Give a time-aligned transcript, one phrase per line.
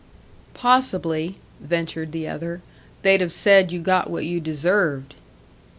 [0.55, 2.63] "Possibly," ventured the other,
[3.03, 5.13] "they'd have said you got what you deserved."